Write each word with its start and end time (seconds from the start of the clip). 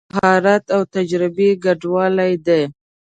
کورس 0.03 0.07
د 0.11 0.13
مهارت 0.13 0.63
او 0.75 0.81
تجربه 0.95 1.47
ګډوالی 1.63 2.33
دی. 2.45 2.61